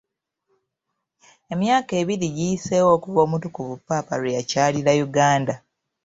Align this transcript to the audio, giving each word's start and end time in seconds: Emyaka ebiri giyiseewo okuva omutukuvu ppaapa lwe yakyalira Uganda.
Emyaka 1.53 1.91
ebiri 2.01 2.27
giyiseewo 2.35 2.89
okuva 2.97 3.19
omutukuvu 3.25 3.73
ppaapa 3.79 4.13
lwe 4.21 4.35
yakyalira 4.37 4.91
Uganda. 5.07 5.55